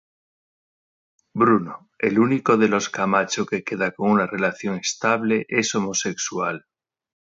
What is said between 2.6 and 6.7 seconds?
los Camacho que queda con una relación estable, es homosexual.